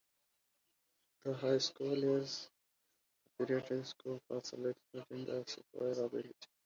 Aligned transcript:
The 1.23 1.35
high 1.35 1.59
school 1.59 1.93
is 2.17 2.49
a 3.27 3.29
preparatory 3.37 3.83
school 3.83 4.19
for 4.27 4.41
select 4.43 4.79
students 4.89 5.29
of 5.29 5.47
superior 5.47 6.05
ability. 6.05 6.33